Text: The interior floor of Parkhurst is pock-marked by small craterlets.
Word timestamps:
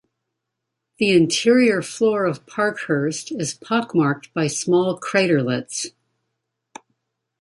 The 0.97 1.11
interior 1.11 1.83
floor 1.83 2.25
of 2.25 2.47
Parkhurst 2.47 3.31
is 3.31 3.53
pock-marked 3.53 4.33
by 4.33 4.47
small 4.47 4.99
craterlets. 4.99 5.91